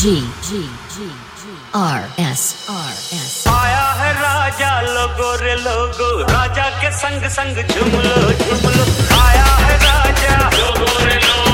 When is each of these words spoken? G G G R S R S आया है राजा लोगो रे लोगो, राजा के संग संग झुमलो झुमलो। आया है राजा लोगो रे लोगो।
G 0.00 0.14
G 0.44 0.58
G 0.92 1.06
R 1.76 2.04
S 2.22 2.42
R 2.70 2.92
S 3.16 3.44
आया 3.48 3.86
है 4.00 4.12
राजा 4.20 4.70
लोगो 4.80 5.28
रे 5.42 5.54
लोगो, 5.64 6.08
राजा 6.32 6.68
के 6.80 6.90
संग 7.00 7.28
संग 7.36 7.56
झुमलो 7.68 8.16
झुमलो। 8.32 8.84
आया 9.20 9.44
है 9.64 9.76
राजा 9.84 10.38
लोगो 10.56 10.90
रे 11.04 11.18
लोगो। 11.26 11.49